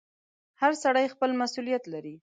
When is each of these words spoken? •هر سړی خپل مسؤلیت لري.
•هر 0.61 0.71
سړی 0.83 1.05
خپل 1.13 1.29
مسؤلیت 1.41 1.83
لري. 1.93 2.15